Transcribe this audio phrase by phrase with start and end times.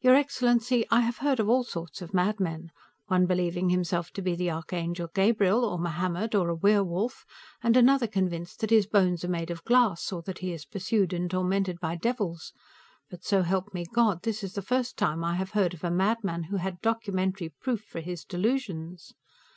[0.00, 2.70] Your excellency, I have heard of all sorts of madmen
[3.06, 7.26] one believing himself to be the Archangel Gabriel, or Mohammed, or a werewolf,
[7.60, 11.12] and another convinced that his bones are made of glass, or that he is pursued
[11.12, 12.52] and tormented by devils
[13.10, 15.90] but so help me God, this is the first time I have heard of a
[15.90, 19.12] madman who had documentary proof for his delusions!